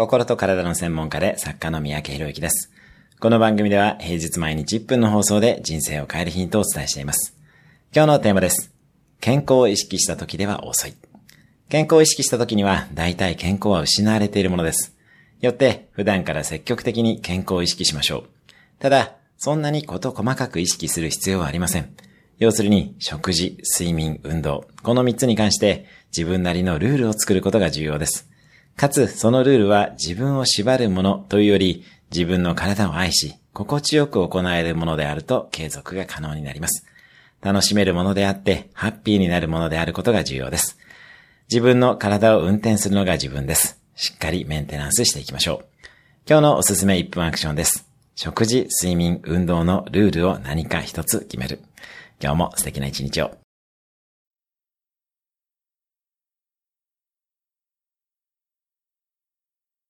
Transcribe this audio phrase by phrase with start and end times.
[0.00, 2.72] 心と体の専門家で作家の三宅博之です。
[3.20, 7.36] この番組では平日毎日1分の放送で人生を変えるヒントをお伝えしています。
[7.94, 8.72] 今日のテーマです。
[9.20, 10.94] 健康を意識した時では遅い。
[11.68, 14.96] 健康を意識した時には大体健康は失われているものです。
[15.42, 18.24] よって普段から積極的に健康を意識しましょう。
[18.78, 21.94] ただ、そんなにこと細かく意識する必要はありません。
[22.38, 25.84] 要するに、食事、睡眠、運動、この3つに関して
[26.16, 28.30] 自分なりのルールを作ることが重要です。
[28.76, 36.86] かつ、そのルールは自分を縛るものというより、自分の体を愛し、心地よく行えるものであると継続が可能になります。
[37.42, 40.78] 楽しめるものであって、ハッピーになるものであることが重要です。
[41.50, 43.80] 自分の体を運転するのが自分です。
[43.96, 45.66] しっかりメンテナンスしていきましょう。
[46.28, 47.86] 今日のおすすめ1分アクションです。
[48.14, 51.60] 食事、睡眠、運動のルールを何か一つ決める。
[52.22, 53.32] 今日も素敵な一日を。